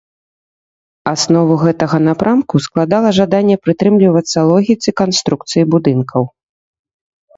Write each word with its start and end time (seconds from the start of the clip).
Аснову 1.11 1.57
гэтага 1.63 1.97
напрамку 2.07 2.61
складала 2.67 3.09
жаданне 3.19 3.57
прытрымлівацца 3.67 4.39
логіцы 4.51 4.89
канструкцыі 5.03 5.63
будынкаў. 5.77 6.23